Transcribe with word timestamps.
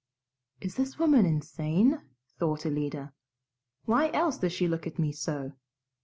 "Is 0.61 0.77
this 0.77 0.97
woman 0.97 1.27
insane?" 1.27 1.99
thought 2.39 2.65
Alida. 2.65 3.13
"Why 3.85 4.09
else 4.13 4.39
does 4.39 4.51
she 4.51 4.67
look 4.67 4.87
at 4.87 4.97
me 4.97 5.11
so? 5.11 5.51